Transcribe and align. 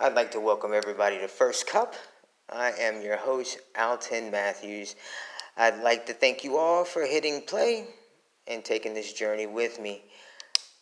I'd 0.00 0.14
like 0.14 0.32
to 0.32 0.40
welcome 0.40 0.72
everybody 0.74 1.18
to 1.18 1.28
First 1.28 1.68
Cup. 1.68 1.94
I 2.50 2.72
am 2.72 3.00
your 3.00 3.16
host, 3.16 3.60
Alton 3.78 4.28
Matthews. 4.32 4.96
I'd 5.56 5.84
like 5.84 6.06
to 6.06 6.12
thank 6.12 6.42
you 6.42 6.56
all 6.56 6.84
for 6.84 7.06
hitting 7.06 7.42
play 7.42 7.86
and 8.48 8.64
taking 8.64 8.92
this 8.92 9.12
journey 9.12 9.46
with 9.46 9.80
me. 9.80 10.02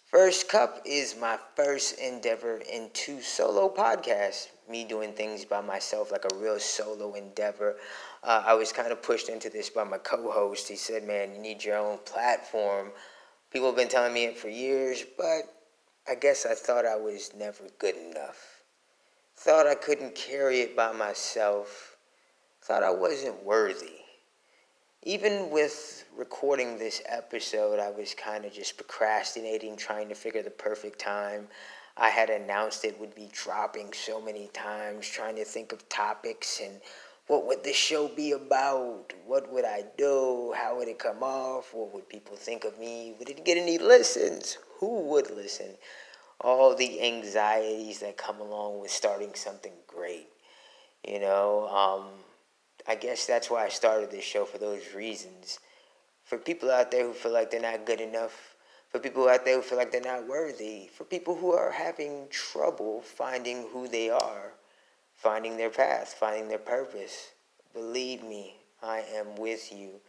First 0.06 0.48
Cup 0.48 0.80
is 0.86 1.14
my 1.20 1.38
first 1.54 1.98
endeavor 1.98 2.62
into 2.72 3.20
solo 3.20 3.68
podcasts, 3.68 4.48
me 4.66 4.82
doing 4.84 5.12
things 5.12 5.44
by 5.44 5.60
myself 5.60 6.10
like 6.10 6.24
a 6.32 6.34
real 6.36 6.58
solo 6.58 7.12
endeavor. 7.12 7.76
Uh, 8.24 8.42
I 8.46 8.54
was 8.54 8.72
kind 8.72 8.92
of 8.92 9.02
pushed 9.02 9.28
into 9.28 9.50
this 9.50 9.68
by 9.68 9.84
my 9.84 9.98
co 9.98 10.30
host. 10.30 10.68
He 10.68 10.76
said, 10.76 11.04
Man, 11.04 11.34
you 11.34 11.38
need 11.38 11.62
your 11.62 11.76
own 11.76 11.98
platform. 12.06 12.92
People 13.50 13.66
have 13.66 13.76
been 13.76 13.88
telling 13.88 14.14
me 14.14 14.24
it 14.24 14.38
for 14.38 14.48
years, 14.48 15.04
but 15.18 15.54
I 16.08 16.14
guess 16.14 16.46
I 16.46 16.54
thought 16.54 16.86
I 16.86 16.96
was 16.96 17.32
never 17.36 17.64
good 17.78 17.96
enough. 17.96 18.61
Thought 19.44 19.66
I 19.66 19.74
couldn't 19.74 20.14
carry 20.14 20.60
it 20.60 20.76
by 20.76 20.92
myself. 20.92 21.96
Thought 22.62 22.82
I 22.82 22.90
wasn't 22.90 23.44
worthy 23.44 24.02
even 25.04 25.50
with 25.50 26.04
recording 26.16 26.78
this 26.78 27.02
episode, 27.06 27.80
I 27.80 27.90
was 27.90 28.14
kind 28.14 28.44
of 28.44 28.52
just 28.52 28.76
procrastinating, 28.76 29.76
trying 29.76 30.08
to 30.08 30.14
figure 30.14 30.42
the 30.42 30.50
perfect 30.50 31.00
time. 31.00 31.48
I 31.96 32.08
had 32.08 32.30
announced 32.30 32.84
it 32.84 32.98
would 33.00 33.14
be 33.14 33.28
dropping 33.32 33.92
so 33.92 34.20
many 34.20 34.46
times, 34.52 35.08
trying 35.08 35.34
to 35.36 35.44
think 35.44 35.72
of 35.72 35.88
topics 35.88 36.60
and 36.62 36.80
what 37.26 37.46
would 37.46 37.64
the 37.64 37.72
show 37.72 38.08
be 38.08 38.32
about? 38.32 39.12
What 39.26 39.52
would 39.52 39.64
I 39.64 39.84
do? 39.96 40.54
How 40.56 40.76
would 40.76 40.88
it 40.88 40.98
come 40.98 41.22
off? 41.22 41.72
What 41.72 41.92
would 41.94 42.08
people 42.08 42.36
think 42.36 42.64
of 42.64 42.78
me? 42.78 43.14
Would 43.18 43.28
it 43.28 43.44
get 43.44 43.58
any 43.58 43.78
listens? 43.78 44.58
Who 44.78 45.00
would 45.08 45.30
listen? 45.30 45.76
All 46.42 46.74
the 46.74 47.00
anxieties 47.02 48.00
that 48.00 48.16
come 48.16 48.40
along 48.40 48.80
with 48.80 48.90
starting 48.90 49.34
something 49.34 49.72
great. 49.86 50.28
You 51.06 51.20
know, 51.20 51.68
um, 51.68 52.06
I 52.86 52.96
guess 52.96 53.26
that's 53.26 53.50
why 53.50 53.64
I 53.64 53.68
started 53.68 54.10
this 54.10 54.24
show 54.24 54.44
for 54.44 54.58
those 54.58 54.94
reasons. 54.94 55.58
For 56.24 56.38
people 56.38 56.70
out 56.70 56.90
there 56.90 57.06
who 57.06 57.12
feel 57.12 57.32
like 57.32 57.50
they're 57.50 57.60
not 57.60 57.86
good 57.86 58.00
enough, 58.00 58.56
for 58.88 58.98
people 58.98 59.28
out 59.28 59.44
there 59.44 59.56
who 59.56 59.62
feel 59.62 59.78
like 59.78 59.92
they're 59.92 60.00
not 60.00 60.28
worthy, 60.28 60.88
for 60.92 61.04
people 61.04 61.34
who 61.34 61.52
are 61.52 61.70
having 61.70 62.26
trouble 62.30 63.02
finding 63.02 63.68
who 63.72 63.88
they 63.88 64.10
are, 64.10 64.52
finding 65.14 65.56
their 65.56 65.70
path, 65.70 66.14
finding 66.18 66.48
their 66.48 66.58
purpose. 66.58 67.32
Believe 67.72 68.22
me, 68.22 68.56
I 68.82 69.04
am 69.14 69.36
with 69.36 69.72
you. 69.72 70.00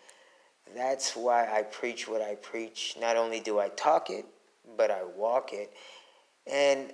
That's 0.76 1.16
why 1.16 1.48
I 1.52 1.64
preach 1.64 2.08
what 2.08 2.22
I 2.22 2.36
preach. 2.36 2.96
Not 3.00 3.18
only 3.18 3.40
do 3.40 3.60
I 3.60 3.70
talk 3.70 4.10
it, 4.10 4.26
but 4.78 4.92
I 4.92 5.04
walk 5.04 5.54
it. 5.54 5.72
And 6.52 6.92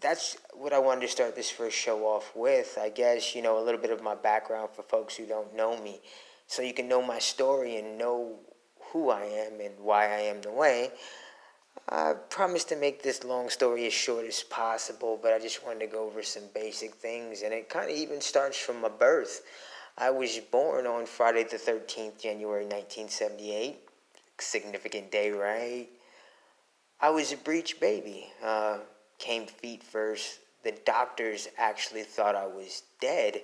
that's 0.00 0.36
what 0.54 0.72
I 0.72 0.78
wanted 0.78 1.02
to 1.02 1.08
start 1.08 1.36
this 1.36 1.50
first 1.50 1.76
show 1.76 2.04
off 2.06 2.32
with. 2.34 2.78
I 2.80 2.88
guess, 2.88 3.34
you 3.34 3.42
know, 3.42 3.58
a 3.58 3.64
little 3.64 3.80
bit 3.80 3.90
of 3.90 4.02
my 4.02 4.14
background 4.14 4.70
for 4.74 4.82
folks 4.82 5.16
who 5.16 5.26
don't 5.26 5.54
know 5.54 5.80
me. 5.82 6.00
So 6.46 6.62
you 6.62 6.72
can 6.72 6.88
know 6.88 7.02
my 7.02 7.18
story 7.18 7.76
and 7.76 7.98
know 7.98 8.38
who 8.92 9.10
I 9.10 9.22
am 9.22 9.60
and 9.60 9.78
why 9.78 10.06
I 10.06 10.20
am 10.20 10.40
the 10.42 10.50
way. 10.50 10.90
I 11.88 12.14
promised 12.28 12.68
to 12.70 12.76
make 12.76 13.02
this 13.02 13.24
long 13.24 13.48
story 13.48 13.86
as 13.86 13.92
short 13.92 14.26
as 14.26 14.42
possible, 14.42 15.18
but 15.20 15.32
I 15.32 15.38
just 15.38 15.64
wanted 15.64 15.80
to 15.80 15.86
go 15.86 16.04
over 16.04 16.22
some 16.22 16.44
basic 16.54 16.94
things. 16.94 17.42
And 17.42 17.52
it 17.52 17.68
kind 17.68 17.90
of 17.90 17.96
even 17.96 18.20
starts 18.20 18.58
from 18.58 18.80
my 18.80 18.88
birth. 18.88 19.42
I 19.96 20.10
was 20.10 20.38
born 20.38 20.86
on 20.86 21.06
Friday 21.06 21.44
the 21.44 21.56
13th, 21.56 22.20
January 22.20 22.64
1978. 22.64 23.78
Significant 24.38 25.12
day, 25.12 25.30
right? 25.30 25.88
I 27.02 27.10
was 27.10 27.32
a 27.32 27.36
breech 27.36 27.80
baby. 27.80 28.26
Uh, 28.44 28.78
came 29.18 29.46
feet 29.46 29.82
first. 29.82 30.40
The 30.64 30.72
doctors 30.84 31.48
actually 31.56 32.02
thought 32.02 32.34
I 32.34 32.46
was 32.46 32.82
dead. 33.00 33.42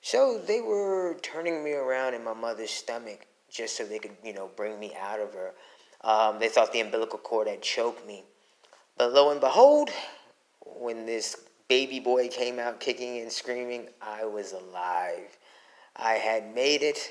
So 0.00 0.38
they 0.38 0.60
were 0.60 1.16
turning 1.22 1.62
me 1.64 1.72
around 1.72 2.14
in 2.14 2.24
my 2.24 2.34
mother's 2.34 2.70
stomach 2.70 3.26
just 3.50 3.76
so 3.76 3.84
they 3.84 3.98
could, 3.98 4.16
you 4.22 4.32
know, 4.32 4.50
bring 4.56 4.78
me 4.78 4.94
out 5.00 5.20
of 5.20 5.34
her. 5.34 5.52
Um, 6.02 6.38
they 6.38 6.48
thought 6.48 6.72
the 6.72 6.80
umbilical 6.80 7.18
cord 7.18 7.48
had 7.48 7.62
choked 7.62 8.06
me. 8.06 8.24
But 8.96 9.12
lo 9.12 9.30
and 9.30 9.40
behold, 9.40 9.90
when 10.64 11.06
this 11.06 11.36
baby 11.68 12.00
boy 12.00 12.28
came 12.28 12.58
out 12.58 12.80
kicking 12.80 13.18
and 13.18 13.30
screaming, 13.30 13.88
I 14.00 14.24
was 14.24 14.52
alive. 14.52 15.36
I 15.96 16.14
had 16.14 16.54
made 16.54 16.82
it, 16.82 17.10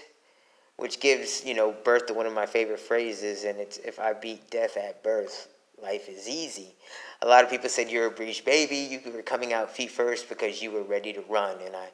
which 0.78 1.00
gives, 1.00 1.44
you 1.46 1.54
know, 1.54 1.72
birth 1.84 2.08
to 2.08 2.14
one 2.14 2.26
of 2.26 2.34
my 2.34 2.46
favorite 2.46 2.80
phrases, 2.80 3.44
and 3.44 3.60
it's 3.60 3.78
if 3.78 4.00
I 4.00 4.14
beat 4.14 4.50
death 4.50 4.78
at 4.78 5.04
birth, 5.04 5.50
life 5.82 6.10
is 6.10 6.28
easy. 6.28 6.76
A 7.22 7.28
lot 7.28 7.44
of 7.44 7.50
people 7.50 7.70
said 7.70 7.90
you're 7.90 8.08
a 8.08 8.12
breech 8.12 8.46
baby. 8.46 8.78
You 8.78 9.12
were 9.12 9.22
coming 9.22 9.54
out 9.54 9.76
feet 9.76 9.92
first 9.92 10.30
because 10.30 10.62
you 10.62 10.72
were 10.72 10.84
ready 10.84 11.14
to 11.14 11.22
run, 11.30 11.58
and 11.66 11.76
I 11.76 11.90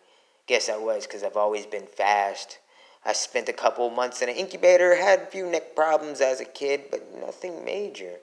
guess 0.47 0.69
I 0.69 0.77
was 0.77 1.05
because 1.05 1.23
I've 1.23 1.37
always 1.37 1.65
been 1.65 1.87
fast. 1.87 2.59
I 3.05 3.13
spent 3.13 3.49
a 3.49 3.53
couple 3.53 3.89
months 3.89 4.21
in 4.21 4.29
an 4.29 4.35
incubator, 4.35 4.95
had 4.95 5.19
a 5.19 5.25
few 5.25 5.45
neck 5.49 5.75
problems 5.75 6.21
as 6.21 6.39
a 6.39 6.45
kid, 6.45 6.83
but 6.89 7.05
nothing 7.19 7.65
major. 7.65 8.15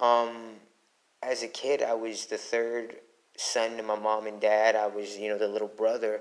Um, 0.00 0.54
as 1.22 1.42
a 1.42 1.48
kid, 1.48 1.82
I 1.82 1.94
was 1.94 2.26
the 2.26 2.38
third 2.38 2.96
son 3.36 3.76
to 3.76 3.82
my 3.82 3.98
mom 3.98 4.26
and 4.26 4.40
dad. 4.40 4.74
I 4.74 4.86
was, 4.86 5.16
you 5.16 5.28
know, 5.28 5.38
the 5.38 5.48
little 5.48 5.68
brother. 5.68 6.20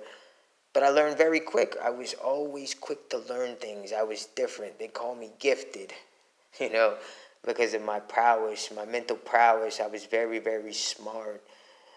But 0.74 0.84
I 0.84 0.90
learned 0.90 1.18
very 1.18 1.40
quick. 1.40 1.76
I 1.84 1.90
was 1.90 2.14
always 2.14 2.76
quick 2.76 3.10
to 3.10 3.18
learn 3.18 3.56
things. 3.56 3.92
I 3.92 4.04
was 4.04 4.26
different. 4.36 4.78
They 4.78 4.88
call 4.88 5.16
me 5.16 5.32
gifted. 5.40 5.94
You 6.60 6.74
know, 6.74 6.98
because 7.46 7.74
of 7.74 7.82
my 7.82 8.00
prowess, 8.00 8.70
my 8.76 8.86
mental 8.86 9.16
prowess. 9.16 9.80
I 9.80 9.88
was 9.88 10.06
very, 10.06 10.40
very 10.40 10.74
smart. 10.74 11.44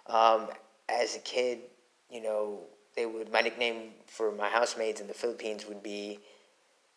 Um, 0.07 0.49
as 0.89 1.17
a 1.17 1.21
kid, 1.21 1.61
you 2.11 2.23
know, 2.23 2.61
they 2.97 3.07
would 3.07 3.33
my 3.33 3.41
nickname 3.41 3.93
for 4.07 4.33
my 4.33 4.49
housemates 4.49 5.01
in 5.01 5.09
the 5.09 5.15
Philippines 5.15 5.67
would 5.67 5.83
be 5.83 6.19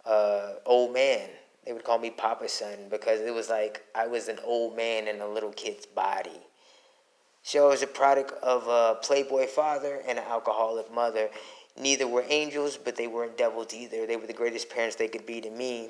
uh, 0.05 0.53
old 0.65 0.93
man. 0.93 1.29
They 1.65 1.73
would 1.73 1.83
call 1.83 1.97
me 1.97 2.11
Papa 2.11 2.47
Son 2.47 2.89
because 2.91 3.21
it 3.21 3.33
was 3.33 3.49
like 3.49 3.83
I 3.95 4.07
was 4.07 4.27
an 4.27 4.39
old 4.43 4.75
man 4.75 5.07
in 5.07 5.21
a 5.21 5.27
little 5.27 5.51
kid's 5.51 5.85
body. 5.85 6.39
So 7.43 7.67
I 7.67 7.69
was 7.69 7.83
a 7.83 7.87
product 7.87 8.31
of 8.43 8.67
a 8.67 8.99
playboy 9.01 9.47
father 9.47 10.01
and 10.07 10.17
an 10.17 10.25
alcoholic 10.25 10.91
mother. 10.93 11.29
Neither 11.79 12.07
were 12.07 12.25
angels, 12.27 12.77
but 12.77 12.95
they 12.95 13.07
weren't 13.07 13.37
devils 13.37 13.73
either. 13.73 14.07
They 14.07 14.15
were 14.15 14.27
the 14.27 14.33
greatest 14.33 14.69
parents 14.69 14.95
they 14.95 15.07
could 15.07 15.25
be 15.25 15.41
to 15.41 15.49
me 15.49 15.89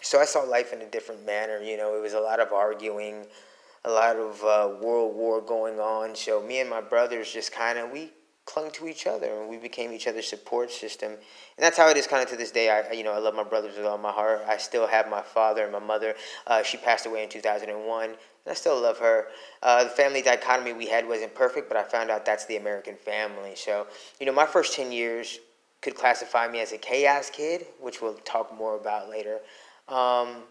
so 0.00 0.20
I 0.20 0.24
saw 0.24 0.40
life 0.40 0.72
in 0.72 0.82
a 0.82 0.86
different 0.86 1.24
manner. 1.26 1.58
You 1.58 1.76
know, 1.76 1.96
it 1.96 2.02
was 2.02 2.14
a 2.14 2.20
lot 2.20 2.40
of 2.40 2.52
arguing, 2.52 3.26
a 3.84 3.90
lot 3.90 4.16
of 4.16 4.42
uh, 4.42 4.76
world 4.80 5.14
war 5.14 5.40
going 5.40 5.78
on. 5.80 6.14
So 6.14 6.42
me 6.42 6.60
and 6.60 6.70
my 6.70 6.80
brothers 6.80 7.32
just 7.32 7.52
kind 7.52 7.78
of 7.78 7.90
we 7.90 8.12
clung 8.44 8.70
to 8.70 8.88
each 8.88 9.06
other 9.06 9.26
and 9.26 9.50
we 9.50 9.58
became 9.58 9.92
each 9.92 10.06
other's 10.06 10.26
support 10.26 10.70
system. 10.70 11.12
And 11.12 11.18
that's 11.58 11.76
how 11.76 11.88
it 11.90 11.98
is 11.98 12.06
kind 12.06 12.22
of 12.22 12.30
to 12.30 12.36
this 12.36 12.50
day. 12.50 12.70
I 12.70 12.92
you 12.92 13.04
know 13.04 13.12
I 13.12 13.18
love 13.18 13.34
my 13.34 13.44
brothers 13.44 13.76
with 13.76 13.84
all 13.84 13.98
my 13.98 14.10
heart. 14.10 14.42
I 14.48 14.56
still 14.56 14.86
have 14.86 15.08
my 15.10 15.20
father 15.20 15.64
and 15.64 15.72
my 15.72 15.78
mother. 15.78 16.14
Uh, 16.46 16.62
she 16.62 16.78
passed 16.78 17.04
away 17.04 17.22
in 17.24 17.28
2001. 17.28 18.14
I 18.48 18.54
still 18.54 18.80
love 18.80 18.98
her. 18.98 19.26
Uh, 19.62 19.84
the 19.84 19.90
family 19.90 20.22
dichotomy 20.22 20.72
we 20.72 20.86
had 20.86 21.06
wasn't 21.06 21.34
perfect, 21.34 21.68
but 21.68 21.76
I 21.76 21.82
found 21.82 22.10
out 22.10 22.24
that's 22.24 22.46
the 22.46 22.56
American 22.56 22.96
family. 22.96 23.54
So, 23.54 23.86
you 24.18 24.26
know, 24.26 24.32
my 24.32 24.46
first 24.46 24.74
10 24.74 24.90
years 24.90 25.38
could 25.82 25.94
classify 25.94 26.48
me 26.48 26.60
as 26.60 26.72
a 26.72 26.78
chaos 26.78 27.30
kid, 27.30 27.66
which 27.80 28.00
we'll 28.00 28.14
talk 28.24 28.56
more 28.56 28.76
about 28.76 29.10
later. 29.10 29.40
Um, 29.88 30.42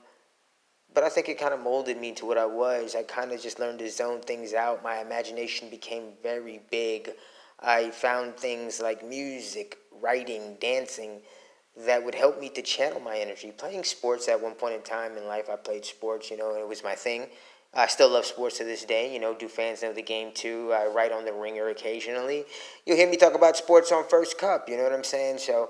but 0.94 1.04
I 1.04 1.10
think 1.10 1.30
it 1.30 1.38
kind 1.38 1.54
of 1.54 1.60
molded 1.60 2.00
me 2.00 2.12
to 2.14 2.26
what 2.26 2.38
I 2.38 2.46
was. 2.46 2.96
I 2.96 3.04
kind 3.04 3.32
of 3.32 3.42
just 3.42 3.60
learned 3.60 3.80
to 3.80 3.90
zone 3.90 4.22
things 4.22 4.54
out. 4.54 4.84
My 4.84 5.00
imagination 5.00 5.70
became 5.70 6.14
very 6.24 6.62
big. 6.72 7.12
I 7.60 7.92
found 7.92 8.36
things 8.38 8.80
like 8.80 9.06
music, 9.06 9.78
writing, 10.02 10.58
dancing 10.60 11.22
that 11.86 12.04
would 12.04 12.16
help 12.16 12.40
me 12.40 12.50
to 12.50 12.62
channel 12.62 13.00
my 13.00 13.18
energy. 13.18 13.52
Playing 13.52 13.84
sports 13.84 14.28
at 14.28 14.42
one 14.42 14.54
point 14.54 14.74
in 14.74 14.82
time 14.82 15.18
in 15.18 15.28
life, 15.28 15.50
I 15.52 15.56
played 15.56 15.86
sports, 15.86 16.32
you 16.32 16.38
know, 16.38 16.52
and 16.52 16.60
it 16.60 16.68
was 16.68 16.84
my 16.84 16.96
thing. 16.96 17.28
I 17.74 17.86
still 17.88 18.10
love 18.10 18.26
sports 18.26 18.58
to 18.58 18.64
this 18.64 18.86
day. 18.86 19.14
You 19.14 19.20
know, 19.20 19.36
do 19.36 19.48
fans 19.48 19.84
know 19.84 19.94
the 19.94 20.02
game 20.02 20.32
too? 20.34 20.74
I 20.74 20.88
write 20.88 21.12
on 21.12 21.26
the 21.26 21.34
ringer 21.34 21.68
occasionally. 21.70 22.46
You'll 22.86 22.98
hear 22.98 23.10
me 23.10 23.18
talk 23.18 23.36
about 23.36 23.58
sports 23.58 23.92
on 23.92 24.08
First 24.10 24.40
Cup. 24.40 24.68
You 24.68 24.78
know 24.78 24.84
what 24.84 24.94
I'm 24.94 25.04
saying? 25.04 25.38
So 25.38 25.70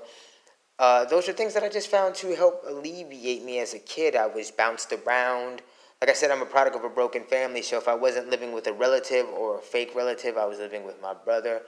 uh, 0.78 1.04
those 1.06 1.28
are 1.28 1.32
things 1.32 1.54
that 1.54 1.62
I 1.62 1.68
just 1.68 1.88
found 1.88 2.14
to 2.16 2.34
help 2.36 2.62
alleviate 2.66 3.44
me 3.44 3.58
as 3.58 3.74
a 3.74 3.78
kid. 3.78 4.14
I 4.14 4.26
was 4.26 4.50
bounced 4.50 4.92
around. 4.92 5.62
Like 6.00 6.10
I 6.10 6.12
said, 6.12 6.30
I'm 6.30 6.42
a 6.42 6.46
product 6.46 6.76
of 6.76 6.84
a 6.84 6.88
broken 6.88 7.24
family, 7.24 7.62
so 7.62 7.76
if 7.76 7.88
I 7.88 7.94
wasn't 7.94 8.30
living 8.30 8.52
with 8.52 8.68
a 8.68 8.72
relative 8.72 9.26
or 9.26 9.58
a 9.58 9.60
fake 9.60 9.92
relative, 9.96 10.36
I 10.36 10.44
was 10.44 10.58
living 10.58 10.84
with 10.84 11.02
my 11.02 11.12
brother. 11.12 11.62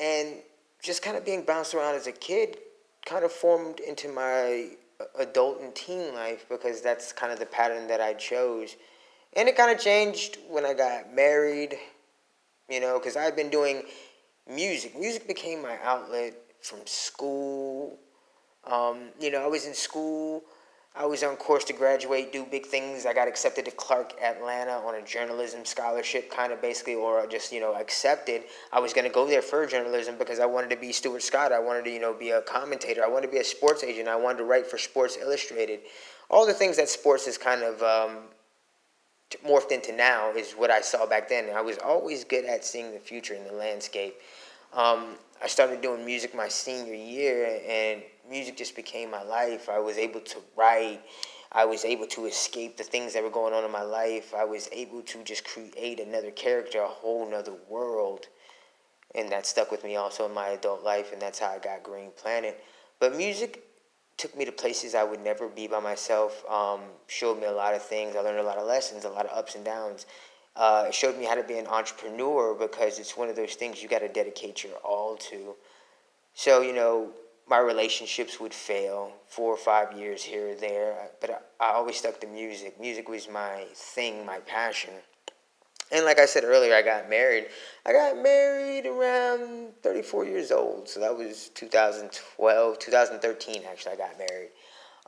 And 0.00 0.38
just 0.82 1.02
kind 1.02 1.16
of 1.16 1.24
being 1.24 1.42
bounced 1.42 1.72
around 1.72 1.94
as 1.94 2.08
a 2.08 2.12
kid 2.12 2.58
kind 3.04 3.24
of 3.24 3.30
formed 3.30 3.78
into 3.78 4.08
my 4.08 4.70
adult 5.18 5.60
and 5.60 5.74
teen 5.74 6.12
life 6.14 6.46
because 6.48 6.80
that's 6.80 7.12
kind 7.12 7.32
of 7.32 7.38
the 7.38 7.46
pattern 7.46 7.86
that 7.86 8.00
I 8.00 8.14
chose. 8.14 8.76
And 9.34 9.48
it 9.48 9.56
kind 9.56 9.70
of 9.70 9.82
changed 9.82 10.38
when 10.48 10.64
I 10.66 10.74
got 10.74 11.14
married, 11.14 11.76
you 12.68 12.80
know, 12.80 12.98
because 12.98 13.16
I've 13.16 13.36
been 13.36 13.50
doing 13.50 13.84
music. 14.52 14.98
Music 14.98 15.28
became 15.28 15.62
my 15.62 15.78
outlet 15.84 16.34
from 16.62 16.80
school 16.84 17.98
um, 18.66 19.08
you 19.20 19.30
know, 19.30 19.42
I 19.42 19.46
was 19.46 19.66
in 19.66 19.74
school. 19.74 20.42
I 20.98 21.04
was 21.04 21.22
on 21.22 21.36
course 21.36 21.62
to 21.64 21.74
graduate, 21.74 22.32
do 22.32 22.46
big 22.50 22.64
things. 22.64 23.04
I 23.04 23.12
got 23.12 23.28
accepted 23.28 23.66
to 23.66 23.70
Clark 23.70 24.14
Atlanta 24.22 24.72
on 24.72 24.94
a 24.94 25.02
journalism 25.02 25.66
scholarship, 25.66 26.30
kind 26.30 26.54
of 26.54 26.62
basically, 26.62 26.94
or 26.94 27.26
just 27.26 27.52
you 27.52 27.60
know 27.60 27.74
accepted. 27.74 28.44
I 28.72 28.80
was 28.80 28.94
going 28.94 29.06
to 29.06 29.12
go 29.12 29.26
there 29.26 29.42
for 29.42 29.66
journalism 29.66 30.16
because 30.16 30.40
I 30.40 30.46
wanted 30.46 30.70
to 30.70 30.76
be 30.76 30.92
Stuart 30.92 31.22
Scott. 31.22 31.52
I 31.52 31.58
wanted 31.58 31.84
to 31.84 31.90
you 31.90 32.00
know 32.00 32.14
be 32.14 32.30
a 32.30 32.40
commentator. 32.40 33.04
I 33.04 33.08
wanted 33.08 33.26
to 33.26 33.32
be 33.32 33.38
a 33.38 33.44
sports 33.44 33.84
agent. 33.84 34.08
I 34.08 34.16
wanted 34.16 34.38
to 34.38 34.44
write 34.44 34.66
for 34.66 34.78
Sports 34.78 35.18
Illustrated. 35.20 35.80
All 36.30 36.46
the 36.46 36.54
things 36.54 36.78
that 36.78 36.88
sports 36.88 37.26
has 37.26 37.36
kind 37.36 37.62
of 37.62 37.82
um, 37.82 38.16
morphed 39.46 39.72
into 39.72 39.92
now 39.94 40.32
is 40.32 40.52
what 40.52 40.70
I 40.70 40.80
saw 40.80 41.04
back 41.04 41.28
then. 41.28 41.50
I 41.54 41.60
was 41.60 41.76
always 41.78 42.24
good 42.24 42.46
at 42.46 42.64
seeing 42.64 42.92
the 42.92 42.98
future 42.98 43.34
in 43.34 43.44
the 43.44 43.52
landscape. 43.52 44.14
Um, 44.72 45.16
I 45.42 45.46
started 45.46 45.82
doing 45.82 46.04
music 46.06 46.34
my 46.34 46.48
senior 46.48 46.94
year, 46.94 47.60
and 47.68 48.02
music 48.28 48.56
just 48.56 48.76
became 48.76 49.10
my 49.10 49.22
life. 49.22 49.68
I 49.68 49.78
was 49.78 49.96
able 49.96 50.20
to 50.20 50.38
write. 50.56 51.00
I 51.52 51.64
was 51.64 51.84
able 51.84 52.06
to 52.08 52.26
escape 52.26 52.76
the 52.76 52.84
things 52.84 53.14
that 53.14 53.22
were 53.22 53.30
going 53.30 53.54
on 53.54 53.64
in 53.64 53.70
my 53.70 53.82
life. 53.82 54.34
I 54.34 54.44
was 54.44 54.68
able 54.72 55.02
to 55.02 55.22
just 55.24 55.44
create 55.44 56.00
another 56.00 56.30
character, 56.30 56.80
a 56.80 56.86
whole 56.86 57.28
nother 57.30 57.54
world. 57.68 58.26
And 59.14 59.30
that 59.32 59.46
stuck 59.46 59.70
with 59.70 59.84
me 59.84 59.96
also 59.96 60.26
in 60.26 60.34
my 60.34 60.48
adult 60.48 60.82
life, 60.82 61.12
and 61.12 61.22
that's 61.22 61.38
how 61.38 61.48
I 61.48 61.58
got 61.58 61.82
Green 61.82 62.10
Planet. 62.16 62.62
But 63.00 63.16
music 63.16 63.62
took 64.16 64.36
me 64.36 64.44
to 64.44 64.52
places 64.52 64.94
I 64.94 65.04
would 65.04 65.20
never 65.20 65.48
be 65.48 65.66
by 65.66 65.80
myself, 65.80 66.44
um, 66.50 66.80
showed 67.06 67.38
me 67.38 67.46
a 67.46 67.52
lot 67.52 67.74
of 67.74 67.82
things. 67.82 68.16
I 68.16 68.20
learned 68.20 68.38
a 68.38 68.42
lot 68.42 68.58
of 68.58 68.66
lessons, 68.66 69.04
a 69.04 69.08
lot 69.08 69.26
of 69.26 69.36
ups 69.36 69.54
and 69.54 69.64
downs. 69.64 70.06
Uh, 70.56 70.86
it 70.88 70.94
showed 70.94 71.18
me 71.18 71.26
how 71.26 71.34
to 71.34 71.42
be 71.42 71.58
an 71.58 71.66
entrepreneur 71.66 72.54
because 72.54 72.98
it's 72.98 73.16
one 73.16 73.28
of 73.28 73.36
those 73.36 73.54
things 73.54 73.82
you 73.82 73.88
got 73.88 73.98
to 73.98 74.08
dedicate 74.08 74.64
your 74.64 74.72
all 74.76 75.16
to. 75.16 75.54
So, 76.34 76.62
you 76.62 76.72
know, 76.72 77.10
my 77.48 77.58
relationships 77.58 78.40
would 78.40 78.52
fail 78.52 79.12
four 79.28 79.52
or 79.52 79.56
five 79.56 79.96
years 79.96 80.22
here 80.22 80.50
or 80.50 80.54
there, 80.54 81.10
but 81.20 81.30
I, 81.60 81.64
I 81.64 81.72
always 81.74 81.96
stuck 81.96 82.20
to 82.20 82.26
music. 82.26 82.80
Music 82.80 83.08
was 83.08 83.28
my 83.28 83.64
thing, 83.74 84.26
my 84.26 84.38
passion. 84.40 84.94
And 85.92 86.04
like 86.04 86.18
I 86.18 86.26
said 86.26 86.42
earlier, 86.42 86.74
I 86.74 86.82
got 86.82 87.08
married. 87.08 87.46
I 87.84 87.92
got 87.92 88.20
married 88.20 88.86
around 88.86 89.72
34 89.82 90.24
years 90.24 90.50
old. 90.50 90.88
So 90.88 90.98
that 90.98 91.16
was 91.16 91.50
2012, 91.54 92.78
2013, 92.80 93.62
actually, 93.70 93.92
I 93.92 93.96
got 93.96 94.18
married, 94.18 94.50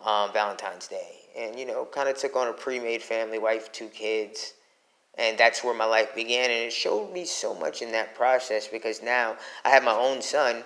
um, 0.05 0.32
Valentine's 0.32 0.87
Day. 0.87 1.17
And, 1.37 1.58
you 1.58 1.67
know, 1.67 1.85
kind 1.87 2.08
of 2.08 2.17
took 2.17 2.37
on 2.37 2.46
a 2.46 2.52
pre 2.52 2.79
made 2.79 3.02
family, 3.02 3.40
wife, 3.40 3.73
two 3.73 3.88
kids. 3.88 4.55
And 5.17 5.37
that's 5.37 5.64
where 5.64 5.75
my 5.75 5.85
life 5.85 6.14
began. 6.14 6.44
And 6.44 6.67
it 6.67 6.73
showed 6.73 7.12
me 7.12 7.25
so 7.25 7.52
much 7.52 7.82
in 7.82 7.90
that 7.90 8.14
process 8.14 8.69
because 8.69 9.02
now 9.02 9.37
I 9.64 9.70
have 9.70 9.82
my 9.82 9.96
own 9.96 10.23
son 10.23 10.62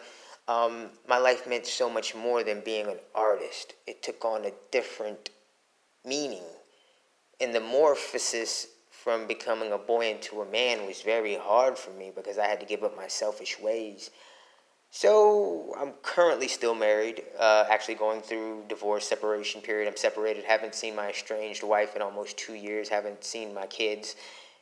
um, 0.49 0.91
my 1.09 1.19
life 1.19 1.47
meant 1.47 1.67
so 1.67 1.89
much 1.89 2.15
more 2.15 2.43
than 2.43 2.61
being 2.61 2.87
an 2.87 2.99
artist. 3.15 3.75
It 3.87 4.03
took 4.03 4.25
on 4.25 4.45
a 4.45 4.53
different 4.71 5.31
meaning. 6.05 6.45
And 7.41 7.55
the 7.55 7.61
morphosis 7.61 8.67
from 8.91 9.27
becoming 9.27 9.73
a 9.73 9.79
boy 9.79 10.11
into 10.11 10.43
a 10.43 10.47
man 10.47 10.87
was 10.87 11.03
very 11.03 11.35
hard 11.35 11.77
for 11.77 11.91
me 11.91 12.13
because 12.15 12.39
I 12.39 12.47
had 12.47 12.61
to 12.61 12.67
give 12.67 12.85
up 12.85 12.97
my 12.97 13.09
selfish 13.09 13.59
ways. 13.59 14.11
So 14.91 15.75
I'm 15.81 15.93
currently 16.03 16.49
still 16.49 16.75
married, 16.75 17.23
uh, 17.39 17.65
actually 17.71 17.95
going 17.95 18.21
through 18.21 18.65
divorce 18.69 19.09
separation 19.09 19.63
period. 19.63 19.89
I'm 19.89 19.97
separated, 19.97 20.45
haven't 20.45 20.75
seen 20.75 20.95
my 20.95 21.09
estranged 21.09 21.63
wife 21.63 21.97
in 21.97 22.03
almost 22.03 22.37
two 22.37 22.55
years, 22.55 22.91
haven't 22.91 23.25
seen 23.25 23.55
my 23.55 23.67
kids 23.67 24.17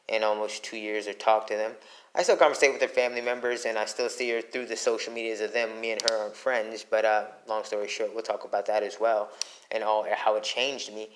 in 0.08 0.22
almost 0.22 0.62
two 0.62 0.76
years 0.76 1.08
or 1.08 1.14
talked 1.14 1.48
to 1.48 1.56
them. 1.56 1.72
I 2.14 2.24
still 2.24 2.36
conversate 2.36 2.72
with 2.72 2.82
her 2.82 2.88
family 2.88 3.20
members, 3.20 3.64
and 3.66 3.78
I 3.78 3.84
still 3.84 4.08
see 4.08 4.30
her 4.30 4.40
through 4.40 4.66
the 4.66 4.76
social 4.76 5.12
medias 5.12 5.40
of 5.40 5.52
them. 5.52 5.80
Me 5.80 5.92
and 5.92 6.02
her 6.02 6.26
are 6.26 6.30
friends, 6.30 6.84
but 6.88 7.04
uh, 7.04 7.26
long 7.46 7.62
story 7.62 7.86
short, 7.86 8.12
we'll 8.12 8.24
talk 8.24 8.44
about 8.44 8.66
that 8.66 8.82
as 8.82 8.98
well, 9.00 9.30
and 9.70 9.84
all 9.84 10.04
how 10.12 10.34
it 10.34 10.42
changed 10.42 10.92
me. 10.92 11.08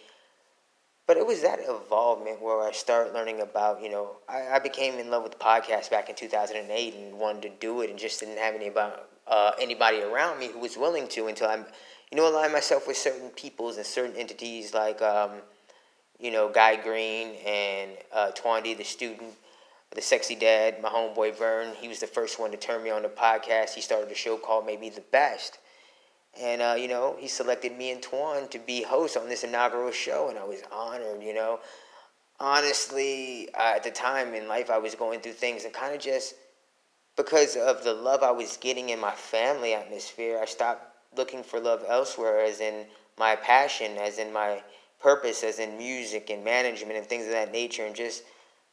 But 1.06 1.16
it 1.16 1.26
was 1.26 1.42
that 1.42 1.58
involvement 1.58 2.40
where 2.40 2.62
I 2.62 2.70
started 2.70 3.12
learning 3.12 3.40
about, 3.40 3.82
you 3.82 3.90
know, 3.90 4.16
I, 4.28 4.46
I 4.52 4.58
became 4.60 4.94
in 4.98 5.10
love 5.10 5.24
with 5.24 5.32
the 5.32 5.38
podcast 5.38 5.90
back 5.90 6.08
in 6.08 6.14
2008 6.14 6.94
and 6.94 7.18
wanted 7.18 7.42
to 7.42 7.50
do 7.60 7.80
it, 7.80 7.90
and 7.90 7.98
just 7.98 8.20
didn't 8.20 8.38
have 8.38 8.54
any 8.54 8.68
about 8.68 9.08
uh, 9.26 9.50
anybody 9.60 10.00
around 10.00 10.38
me 10.38 10.48
who 10.48 10.60
was 10.60 10.76
willing 10.76 11.08
to 11.08 11.26
until 11.26 11.48
I'm, 11.48 11.66
you 12.12 12.16
know, 12.16 12.28
align 12.28 12.52
myself 12.52 12.86
with 12.86 12.96
certain 12.96 13.30
peoples 13.30 13.78
and 13.78 13.84
certain 13.84 14.14
entities 14.14 14.72
like, 14.72 15.02
um, 15.02 15.32
you 16.20 16.30
know, 16.30 16.48
Guy 16.48 16.76
Green 16.76 17.34
and 17.44 17.90
uh, 18.12 18.30
Twandy, 18.30 18.76
the 18.76 18.84
student 18.84 19.34
the 19.94 20.02
sexy 20.02 20.34
dad, 20.34 20.82
my 20.82 20.88
homeboy 20.88 21.36
Vern, 21.36 21.74
he 21.80 21.88
was 21.88 22.00
the 22.00 22.06
first 22.06 22.38
one 22.40 22.50
to 22.50 22.56
turn 22.56 22.82
me 22.82 22.90
on 22.90 23.02
the 23.02 23.08
podcast. 23.08 23.74
He 23.74 23.80
started 23.80 24.10
a 24.10 24.14
show 24.14 24.36
called 24.36 24.66
Maybe 24.66 24.88
the 24.88 25.00
Best. 25.00 25.58
And, 26.40 26.60
uh, 26.60 26.74
you 26.76 26.88
know, 26.88 27.16
he 27.18 27.28
selected 27.28 27.76
me 27.78 27.92
and 27.92 28.02
Twan 28.02 28.50
to 28.50 28.58
be 28.58 28.82
hosts 28.82 29.16
on 29.16 29.28
this 29.28 29.44
inaugural 29.44 29.92
show, 29.92 30.28
and 30.28 30.38
I 30.38 30.44
was 30.44 30.62
honored, 30.72 31.22
you 31.22 31.32
know. 31.32 31.60
Honestly, 32.40 33.48
uh, 33.54 33.74
at 33.76 33.84
the 33.84 33.92
time 33.92 34.34
in 34.34 34.48
life, 34.48 34.68
I 34.68 34.78
was 34.78 34.96
going 34.96 35.20
through 35.20 35.34
things 35.34 35.64
and 35.64 35.72
kind 35.72 35.94
of 35.94 36.00
just 36.00 36.34
because 37.16 37.56
of 37.56 37.84
the 37.84 37.92
love 37.92 38.24
I 38.24 38.32
was 38.32 38.56
getting 38.56 38.88
in 38.88 38.98
my 38.98 39.12
family 39.12 39.74
atmosphere, 39.74 40.40
I 40.42 40.46
stopped 40.46 40.84
looking 41.16 41.44
for 41.44 41.60
love 41.60 41.84
elsewhere, 41.88 42.40
as 42.40 42.60
in 42.60 42.86
my 43.16 43.36
passion, 43.36 43.96
as 43.98 44.18
in 44.18 44.32
my 44.32 44.62
purpose, 45.00 45.44
as 45.44 45.60
in 45.60 45.78
music 45.78 46.30
and 46.30 46.44
management 46.44 46.96
and 46.96 47.06
things 47.06 47.26
of 47.26 47.30
that 47.30 47.52
nature, 47.52 47.84
and 47.84 47.94
just 47.94 48.24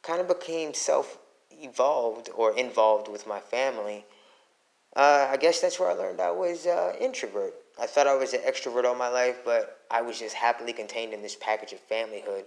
kind 0.04 0.22
of 0.22 0.28
became 0.28 0.74
self 0.74 1.18
evolved 1.52 2.30
or 2.36 2.58
involved 2.58 3.08
with 3.08 3.28
my 3.28 3.40
family. 3.40 4.06
Uh, 4.96 5.28
I 5.30 5.38
guess 5.38 5.62
that's 5.62 5.80
where 5.80 5.90
I 5.90 5.94
learned 5.94 6.20
I 6.20 6.32
was 6.32 6.66
uh, 6.66 6.94
introvert. 7.00 7.54
I 7.80 7.86
thought 7.86 8.08
I 8.08 8.16
was 8.16 8.34
an 8.34 8.42
extrovert 8.42 8.84
all 8.84 8.96
my 8.96 9.08
life, 9.08 9.40
but 9.46 9.80
I 9.90 10.02
was 10.02 10.20
just 10.20 10.36
happily 10.36 10.74
contained 10.74 11.14
in 11.14 11.22
this 11.22 11.38
package 11.40 11.72
of 11.72 11.88
familyhood, 11.88 12.44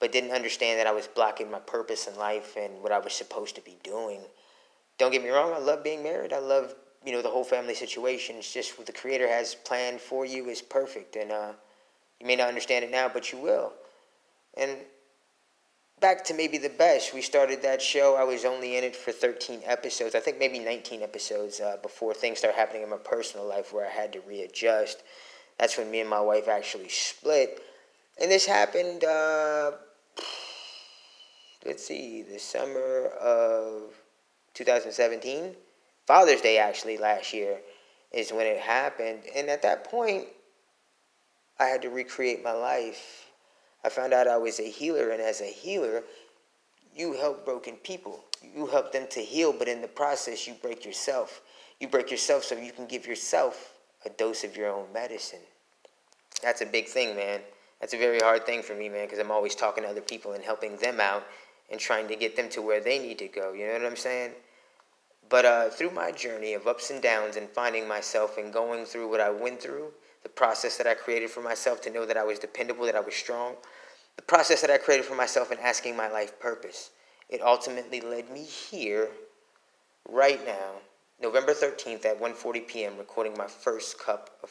but 0.00 0.10
didn't 0.10 0.32
understand 0.32 0.80
that 0.80 0.86
I 0.86 0.92
was 0.92 1.06
blocking 1.06 1.50
my 1.50 1.60
purpose 1.60 2.08
in 2.08 2.16
life 2.16 2.56
and 2.56 2.82
what 2.82 2.90
I 2.90 2.98
was 2.98 3.12
supposed 3.12 3.54
to 3.54 3.60
be 3.60 3.76
doing. 3.84 4.20
Don't 4.98 5.12
get 5.12 5.22
me 5.22 5.30
wrong, 5.30 5.52
I 5.52 5.58
love 5.58 5.84
being 5.84 6.02
married. 6.02 6.32
I 6.32 6.38
love 6.38 6.74
you 7.04 7.12
know 7.12 7.22
the 7.22 7.28
whole 7.28 7.44
family 7.44 7.74
situation. 7.74 8.36
It's 8.36 8.52
just 8.52 8.78
what 8.78 8.86
the 8.86 8.92
Creator 8.92 9.28
has 9.28 9.54
planned 9.54 10.00
for 10.00 10.24
you 10.24 10.48
is 10.48 10.62
perfect, 10.62 11.16
and 11.16 11.32
uh, 11.32 11.52
you 12.20 12.26
may 12.26 12.36
not 12.36 12.48
understand 12.48 12.84
it 12.84 12.90
now, 12.90 13.08
but 13.08 13.32
you 13.32 13.38
will. 13.38 13.72
And 14.56 14.76
back 16.02 16.24
to 16.24 16.34
maybe 16.34 16.58
the 16.58 16.68
best. 16.68 17.14
We 17.14 17.22
started 17.22 17.62
that 17.62 17.80
show. 17.80 18.16
I 18.16 18.24
was 18.24 18.44
only 18.44 18.76
in 18.76 18.84
it 18.84 18.94
for 18.94 19.12
13 19.12 19.60
episodes. 19.64 20.14
I 20.14 20.20
think 20.20 20.38
maybe 20.38 20.58
19 20.58 21.00
episodes 21.00 21.60
uh, 21.60 21.76
before 21.80 22.12
things 22.12 22.38
started 22.38 22.58
happening 22.58 22.82
in 22.82 22.90
my 22.90 22.98
personal 22.98 23.48
life 23.48 23.72
where 23.72 23.86
I 23.86 23.90
had 23.90 24.12
to 24.12 24.20
readjust. 24.20 25.02
That's 25.58 25.78
when 25.78 25.90
me 25.90 26.00
and 26.00 26.10
my 26.10 26.20
wife 26.20 26.48
actually 26.48 26.88
split. 26.88 27.62
And 28.20 28.30
this 28.30 28.44
happened, 28.44 29.04
uh, 29.04 29.72
let's 31.64 31.86
see, 31.86 32.22
the 32.22 32.38
summer 32.38 33.06
of 33.20 33.94
2017. 34.54 35.54
Father's 36.06 36.40
Day, 36.40 36.58
actually, 36.58 36.98
last 36.98 37.32
year 37.32 37.58
is 38.12 38.32
when 38.32 38.46
it 38.46 38.58
happened. 38.58 39.20
And 39.34 39.48
at 39.48 39.62
that 39.62 39.84
point, 39.84 40.26
I 41.60 41.66
had 41.66 41.82
to 41.82 41.90
recreate 41.90 42.42
my 42.42 42.52
life 42.52 43.31
I 43.84 43.88
found 43.88 44.12
out 44.12 44.28
I 44.28 44.36
was 44.36 44.60
a 44.60 44.68
healer, 44.68 45.10
and 45.10 45.20
as 45.20 45.40
a 45.40 45.46
healer, 45.46 46.02
you 46.94 47.14
help 47.14 47.44
broken 47.44 47.76
people. 47.76 48.24
You 48.54 48.66
help 48.66 48.92
them 48.92 49.06
to 49.10 49.20
heal, 49.20 49.52
but 49.52 49.68
in 49.68 49.82
the 49.82 49.88
process, 49.88 50.46
you 50.46 50.54
break 50.54 50.84
yourself. 50.84 51.42
You 51.80 51.88
break 51.88 52.10
yourself 52.10 52.44
so 52.44 52.56
you 52.56 52.72
can 52.72 52.86
give 52.86 53.06
yourself 53.06 53.74
a 54.04 54.10
dose 54.10 54.44
of 54.44 54.56
your 54.56 54.70
own 54.70 54.92
medicine. 54.92 55.40
That's 56.42 56.60
a 56.60 56.66
big 56.66 56.86
thing, 56.86 57.16
man. 57.16 57.40
That's 57.80 57.94
a 57.94 57.98
very 57.98 58.20
hard 58.20 58.46
thing 58.46 58.62
for 58.62 58.74
me, 58.74 58.88
man, 58.88 59.06
because 59.06 59.18
I'm 59.18 59.30
always 59.30 59.54
talking 59.54 59.84
to 59.84 59.90
other 59.90 60.00
people 60.00 60.32
and 60.32 60.44
helping 60.44 60.76
them 60.76 61.00
out 61.00 61.24
and 61.70 61.80
trying 61.80 62.06
to 62.08 62.16
get 62.16 62.36
them 62.36 62.48
to 62.50 62.62
where 62.62 62.80
they 62.80 62.98
need 62.98 63.18
to 63.18 63.28
go. 63.28 63.52
You 63.52 63.66
know 63.66 63.72
what 63.72 63.86
I'm 63.86 63.96
saying? 63.96 64.32
But 65.28 65.44
uh, 65.44 65.70
through 65.70 65.90
my 65.90 66.12
journey 66.12 66.52
of 66.54 66.66
ups 66.66 66.90
and 66.90 67.02
downs 67.02 67.36
and 67.36 67.48
finding 67.48 67.88
myself 67.88 68.38
and 68.38 68.52
going 68.52 68.84
through 68.84 69.08
what 69.08 69.20
I 69.20 69.30
went 69.30 69.60
through, 69.60 69.92
the 70.22 70.28
process 70.28 70.76
that 70.78 70.86
I 70.86 70.94
created 70.94 71.30
for 71.30 71.42
myself 71.42 71.80
to 71.82 71.90
know 71.90 72.06
that 72.06 72.16
I 72.16 72.24
was 72.24 72.38
dependable, 72.38 72.86
that 72.86 72.96
I 72.96 73.00
was 73.00 73.14
strong, 73.14 73.54
the 74.16 74.22
process 74.22 74.60
that 74.60 74.70
I 74.70 74.78
created 74.78 75.06
for 75.06 75.14
myself 75.14 75.50
in 75.50 75.58
asking 75.58 75.96
my 75.96 76.08
life 76.08 76.38
purpose. 76.38 76.90
It 77.28 77.40
ultimately 77.42 78.00
led 78.00 78.30
me 78.30 78.44
here 78.44 79.08
right 80.08 80.44
now, 80.46 80.72
November 81.20 81.52
13th 81.52 82.04
at 82.04 82.20
1:40 82.20 82.66
p.m. 82.66 82.98
recording 82.98 83.36
my 83.36 83.46
first 83.46 83.98
cup 83.98 84.30
of 84.42 84.50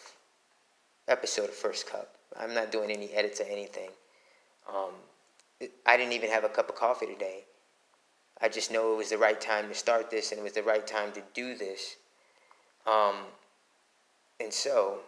episode 1.08 1.50
of 1.50 1.56
First 1.56 1.88
Cup. 1.88 2.16
I'm 2.40 2.54
not 2.54 2.72
doing 2.72 2.92
any 2.92 3.12
edits 3.12 3.42
or 3.42 3.46
anything. 3.46 3.90
Um, 4.68 4.94
I 5.86 5.98
didn't 5.98 6.14
even 6.14 6.30
have 6.30 6.44
a 6.44 6.50
cup 6.50 6.70
of 6.70 6.76
coffee 6.76 7.06
today. 7.06 7.44
I 8.42 8.50
just 8.50 8.72
know 8.72 8.94
it 8.94 8.98
was 8.98 9.10
the 9.10 9.18
right 9.18 9.40
time 9.40 9.68
to 9.68 9.76
start 9.76 10.10
this 10.10 10.32
and 10.32 10.40
it 10.40 10.44
was 10.44 10.54
the 10.54 10.64
right 10.64 10.86
time 10.86 11.12
to 11.12 11.22
do 11.34 11.56
this. 11.56 11.98
Um, 12.88 13.16
and 14.40 14.52
so, 14.52 15.00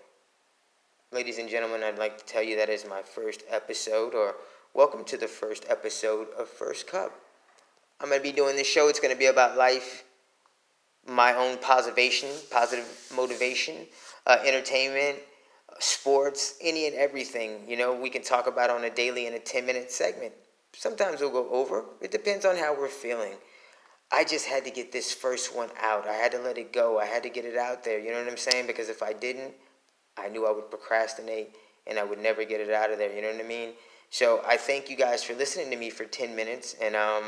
Ladies 1.13 1.37
and 1.37 1.47
gentlemen, 1.47 1.83
I'd 1.83 1.99
like 1.99 2.17
to 2.17 2.25
tell 2.25 2.41
you 2.41 2.55
that 2.57 2.69
is 2.69 2.87
my 2.89 3.03
first 3.03 3.43
episode, 3.47 4.15
or 4.15 4.33
welcome 4.73 5.03
to 5.03 5.15
the 5.15 5.27
first 5.27 5.63
episode 5.69 6.25
of 6.39 6.49
First 6.49 6.87
Cup. 6.87 7.11
I'm 8.01 8.09
going 8.09 8.19
to 8.19 8.23
be 8.23 8.31
doing 8.31 8.55
this 8.55 8.65
show. 8.65 8.87
It's 8.87 8.99
going 8.99 9.13
to 9.13 9.19
be 9.19 9.27
about 9.27 9.55
life, 9.55 10.05
my 11.07 11.35
own 11.35 11.59
positivation, 11.59 12.29
positive 12.49 12.87
motivation, 13.15 13.85
uh, 14.25 14.37
entertainment, 14.43 15.19
sports, 15.77 16.55
any 16.61 16.87
and 16.87 16.95
everything. 16.95 17.59
You 17.67 17.77
know, 17.77 17.93
we 17.93 18.09
can 18.09 18.23
talk 18.23 18.47
about 18.47 18.71
on 18.71 18.83
a 18.83 18.89
daily 18.89 19.27
in 19.27 19.35
a 19.35 19.39
10 19.39 19.67
minute 19.67 19.91
segment. 19.91 20.33
Sometimes 20.73 21.21
we'll 21.21 21.29
go 21.29 21.47
over. 21.51 21.85
It 22.01 22.09
depends 22.09 22.43
on 22.43 22.55
how 22.55 22.75
we're 22.75 22.87
feeling. 22.87 23.33
I 24.11 24.23
just 24.23 24.47
had 24.47 24.65
to 24.65 24.71
get 24.71 24.91
this 24.91 25.13
first 25.13 25.55
one 25.55 25.69
out. 25.79 26.07
I 26.07 26.13
had 26.13 26.31
to 26.31 26.39
let 26.39 26.57
it 26.57 26.73
go. 26.73 26.99
I 26.99 27.05
had 27.05 27.21
to 27.21 27.29
get 27.29 27.45
it 27.45 27.55
out 27.55 27.83
there. 27.83 27.99
You 27.99 28.13
know 28.13 28.17
what 28.17 28.31
I'm 28.31 28.35
saying? 28.37 28.65
Because 28.65 28.89
if 28.89 29.03
I 29.03 29.13
didn't, 29.13 29.53
I 30.17 30.29
knew 30.29 30.47
I 30.47 30.51
would 30.51 30.69
procrastinate 30.69 31.55
and 31.87 31.99
I 31.99 32.03
would 32.03 32.19
never 32.19 32.43
get 32.45 32.61
it 32.61 32.71
out 32.71 32.91
of 32.91 32.97
there. 32.97 33.13
You 33.13 33.21
know 33.21 33.31
what 33.31 33.43
I 33.43 33.47
mean? 33.47 33.71
So 34.09 34.41
I 34.45 34.57
thank 34.57 34.89
you 34.89 34.95
guys 34.95 35.23
for 35.23 35.33
listening 35.33 35.69
to 35.71 35.75
me 35.75 35.89
for 35.89 36.05
10 36.05 36.35
minutes 36.35 36.75
and 36.81 36.95
um, 36.95 37.23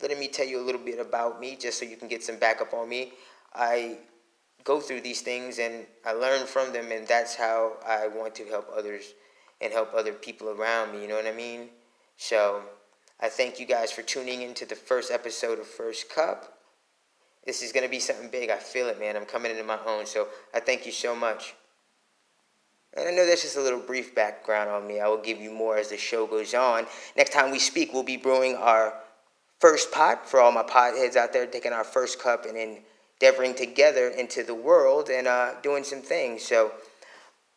letting 0.00 0.18
me 0.18 0.28
tell 0.28 0.46
you 0.46 0.60
a 0.60 0.64
little 0.64 0.80
bit 0.80 0.98
about 0.98 1.40
me 1.40 1.56
just 1.56 1.78
so 1.78 1.84
you 1.84 1.96
can 1.96 2.08
get 2.08 2.22
some 2.22 2.38
backup 2.38 2.72
on 2.72 2.88
me. 2.88 3.12
I 3.54 3.98
go 4.64 4.80
through 4.80 5.00
these 5.00 5.22
things 5.22 5.58
and 5.58 5.86
I 6.04 6.12
learn 6.12 6.46
from 6.46 6.72
them, 6.72 6.92
and 6.92 7.06
that's 7.06 7.34
how 7.34 7.72
I 7.86 8.08
want 8.08 8.34
to 8.36 8.44
help 8.44 8.68
others 8.76 9.14
and 9.60 9.72
help 9.72 9.92
other 9.94 10.12
people 10.12 10.50
around 10.50 10.92
me. 10.92 11.02
You 11.02 11.08
know 11.08 11.16
what 11.16 11.26
I 11.26 11.32
mean? 11.32 11.68
So 12.16 12.62
I 13.20 13.28
thank 13.28 13.58
you 13.58 13.66
guys 13.66 13.90
for 13.90 14.02
tuning 14.02 14.42
into 14.42 14.64
the 14.64 14.76
first 14.76 15.10
episode 15.10 15.58
of 15.58 15.66
First 15.66 16.14
Cup. 16.14 16.58
This 17.44 17.62
is 17.62 17.72
going 17.72 17.84
to 17.84 17.90
be 17.90 17.98
something 17.98 18.30
big. 18.30 18.50
I 18.50 18.56
feel 18.56 18.88
it, 18.88 19.00
man. 19.00 19.16
I'm 19.16 19.24
coming 19.24 19.50
into 19.50 19.64
my 19.64 19.78
own. 19.86 20.06
So 20.06 20.28
I 20.54 20.60
thank 20.60 20.86
you 20.86 20.92
so 20.92 21.16
much. 21.16 21.54
And 22.96 23.08
I 23.08 23.12
know 23.12 23.24
that's 23.24 23.42
just 23.42 23.56
a 23.56 23.62
little 23.62 23.78
brief 23.78 24.14
background 24.14 24.68
on 24.68 24.86
me. 24.86 25.00
I 25.00 25.08
will 25.08 25.22
give 25.22 25.40
you 25.40 25.52
more 25.52 25.76
as 25.76 25.90
the 25.90 25.96
show 25.96 26.26
goes 26.26 26.54
on. 26.54 26.86
Next 27.16 27.32
time 27.32 27.50
we 27.50 27.58
speak, 27.58 27.92
we'll 27.92 28.02
be 28.02 28.16
brewing 28.16 28.56
our 28.56 28.94
first 29.60 29.92
pot 29.92 30.28
for 30.28 30.40
all 30.40 30.50
my 30.50 30.64
pot 30.64 30.96
heads 30.96 31.16
out 31.16 31.32
there, 31.32 31.46
taking 31.46 31.72
our 31.72 31.84
first 31.84 32.20
cup 32.20 32.46
and 32.46 32.56
endeavoring 33.20 33.54
together 33.54 34.08
into 34.08 34.42
the 34.42 34.54
world 34.54 35.08
and 35.08 35.28
uh, 35.28 35.54
doing 35.62 35.84
some 35.84 36.00
things. 36.00 36.42
So 36.42 36.72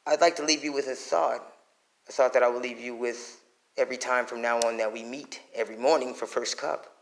I'd 0.06 0.22
like 0.22 0.36
to 0.36 0.44
leave 0.44 0.64
you 0.64 0.72
with 0.72 0.88
a 0.88 0.96
thought, 0.96 1.42
a 2.08 2.12
thought 2.12 2.34
that 2.34 2.44
I 2.44 2.50
will 2.50 2.62
leave 2.62 2.80
you 2.80 2.96
with 2.96 3.42
every 3.78 3.98
time 3.98 4.26
from 4.26 4.42
now 4.42 4.60
on 4.60 4.78
that 4.78 4.94
we 4.94 5.04
meet 5.04 5.42
every 5.56 5.78
morning 5.78 6.14
for 6.14 6.28
First 6.28 6.58
Cup. 6.58 6.94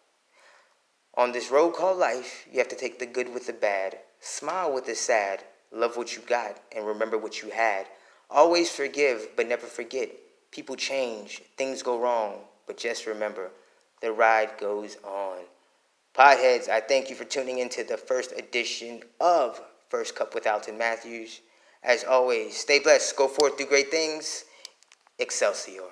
On 1.15 1.33
this 1.33 1.51
road 1.51 1.73
called 1.73 1.97
life, 1.97 2.47
you 2.49 2.59
have 2.59 2.69
to 2.69 2.75
take 2.77 2.97
the 2.97 3.05
good 3.05 3.33
with 3.33 3.47
the 3.47 3.53
bad, 3.53 3.97
smile 4.21 4.73
with 4.73 4.85
the 4.85 4.95
sad, 4.95 5.43
love 5.73 5.97
what 5.97 6.15
you 6.15 6.21
got, 6.21 6.57
and 6.73 6.87
remember 6.87 7.17
what 7.17 7.41
you 7.41 7.49
had. 7.49 7.87
Always 8.31 8.71
forgive, 8.71 9.27
but 9.35 9.47
never 9.47 9.67
forget. 9.67 10.09
People 10.51 10.77
change, 10.77 11.41
things 11.57 11.83
go 11.83 11.99
wrong, 11.99 12.35
but 12.65 12.77
just 12.77 13.05
remember, 13.05 13.51
the 14.01 14.11
ride 14.11 14.57
goes 14.57 14.95
on. 15.03 15.39
Potheads, 16.15 16.69
I 16.69 16.79
thank 16.79 17.09
you 17.09 17.15
for 17.15 17.25
tuning 17.25 17.59
into 17.59 17.83
the 17.83 17.97
first 17.97 18.31
edition 18.37 19.01
of 19.19 19.61
First 19.89 20.15
Cup 20.15 20.33
with 20.33 20.47
Alton 20.47 20.77
Matthews. 20.77 21.41
As 21.83 22.05
always, 22.05 22.57
stay 22.57 22.79
blessed, 22.79 23.17
go 23.17 23.27
forth, 23.27 23.57
do 23.57 23.65
great 23.65 23.91
things. 23.91 24.45
Excelsior. 25.19 25.89